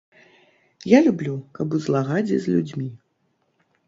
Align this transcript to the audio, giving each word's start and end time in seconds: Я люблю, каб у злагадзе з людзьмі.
Я 0.91 0.99
люблю, 1.07 1.33
каб 1.57 1.75
у 1.79 1.81
злагадзе 1.87 2.39
з 2.47 2.55
людзьмі. 2.55 2.87